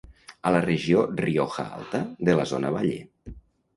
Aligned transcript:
A 0.47 0.53
la 0.55 0.61
regió 0.65 1.03
Rioja 1.21 1.67
Alta, 1.81 2.03
de 2.31 2.39
la 2.41 2.47
zona 2.53 2.73
Valle. 2.79 2.99